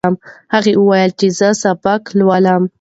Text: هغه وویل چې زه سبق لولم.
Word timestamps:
هغه 0.53 0.71
وویل 0.81 1.11
چې 1.19 1.27
زه 1.39 1.47
سبق 1.63 2.01
لولم. 2.19 2.63